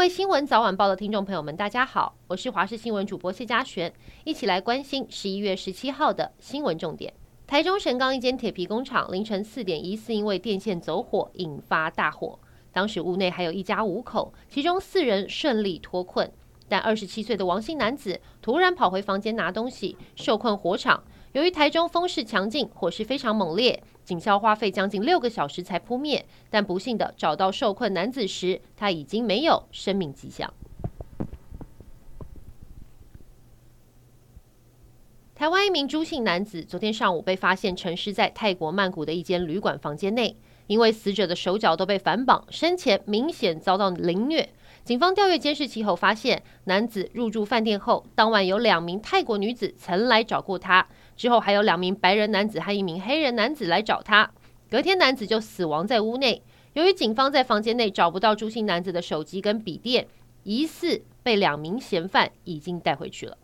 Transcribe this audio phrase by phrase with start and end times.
[0.00, 3.92] 各位新闻早晚报的听众朋友们，大家好，我是华视新闻主播谢佳璇，
[4.24, 7.12] 一起来关心十一月十七号的新闻重点。
[7.46, 12.38] 台中神冈一间铁皮工厂凌晨四点疑似因为电线走火引发大火，
[12.72, 16.32] 当时屋内还有一家五口，其中四人顺利脱困，
[16.66, 21.04] 但二十七岁的王姓男子突然跑回房间拿东西，受困火场。
[21.32, 26.26] 由于台中风势强劲，火势非常猛烈，警消花费将近六个小时才扑灭。
[26.50, 30.52] 但不幸的找到受困男子时，他已经没有生命迹象。
[35.36, 40.36] 台湾一名朱姓男子昨天上午被发现沉尸在泰国曼谷的一间旅馆房间内，
[40.70, 44.48] 因为死者的手脚都被反绑，生前明显遭到凌虐。
[44.84, 50.86] 警方调阅监视器后发现，男子入住饭店后，当晚有两名泰国女子曾来找过他。
[51.16, 54.30] 之后还有两名白人男子和一名黑人男子来找他，
[54.70, 56.40] 隔天男子就死亡在屋内。
[56.74, 60.06] 由于警方在房间内找不到朱姓男子的手机跟笔电，
[60.44, 63.36] 疑似被两名嫌犯已经带回去了。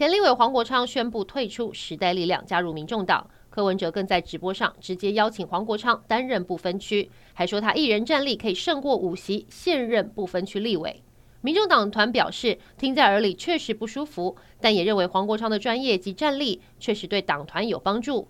[0.00, 3.28] 前立委黄国昌宣布退出时代力量，加入民众党。
[3.50, 11.02] 柯文哲更在直播上直接邀请黄国昌担任不分区，还说他一人战力可以胜过五席现任不分区立委。
[11.42, 18.26] 民众党团表示，听在耳里确实不舒服，但也认为黄国昌的专业及战力确实对党团有帮助。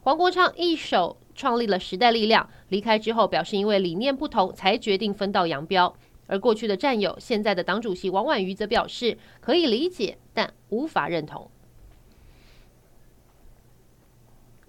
[0.00, 5.94] 黄国昌一手创立了时代力量，离开之后表示因为理念不同才决定分道扬镳。
[6.26, 11.50] 而过去的战友，现在的党主席王婉瑜则表示可以理解，但无法认同。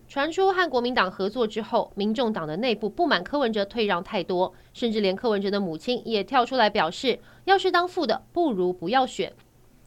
[0.07, 9.33] 传出和国民党合作之后，民众党的内部不满柯文哲退让太多，甚至连柯文哲的母亲也跳出来表示，要是当副的，不如不要选。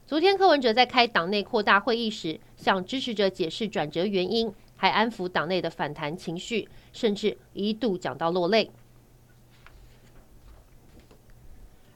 [0.07, 8.71] 昨天柯文哲在开党内扩大会议时，向支持者解释转折原因，还安抚党内的反弹情绪，甚至一度讲到落泪。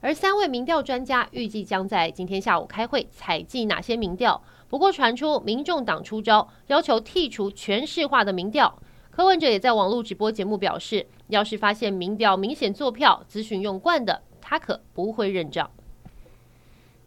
[0.02, 4.42] 而三位民调专家预计将在今天下午开会采计哪些民调。
[4.68, 8.76] 不过传出民众党出招，要求剔除全市化的民调。
[9.12, 15.70] 柯文哲也在网络直播节目表示，要是发现民调明显作票、咨询用惯的，他可不会认账。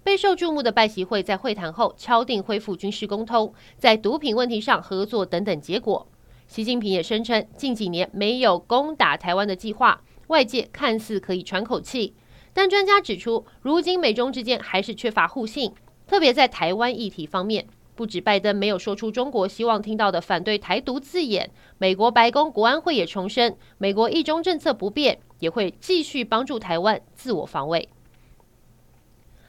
[0.02, 6.08] 备受注目的拜习会在会谈后敲定恢复军事沟通，在毒品问题上合作等等结果。
[6.48, 12.14] 习近平也声称，近几年没有攻打台湾的计划，外界看似可以喘口气。
[12.56, 15.74] 但专家指出，如今美中之间还是缺乏互信，
[16.08, 27.90] 特别在台湾议题方面，不止拜登没有说出中国希望听到的反对台独字眼，美国白宫国安会也重申，美国一中政策不变，也会继续帮助台湾自我防卫。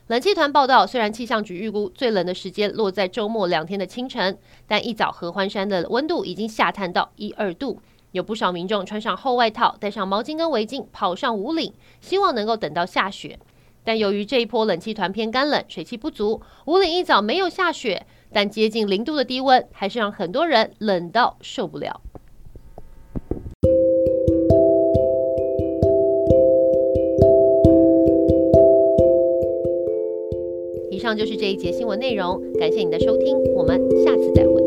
[0.09, 7.81] 冷气团报道，虽然气象局预估最冷的时间落在周末两天的清晨，但一早合欢山的温度已经下探到一二度。
[8.17, 13.39] 有不少民众穿上厚外套，戴上毛巾跟围巾，跑上五岭，希望能够等到下雪。
[13.85, 22.01] 但由于这一波冷气团偏干冷，水汽不足，五岭一早没有下雪，但接近零度的低温还是让很多人冷到受不了。
[30.91, 34.66] 以上就是这一节新闻内容，感谢你的收听，我们下次再会。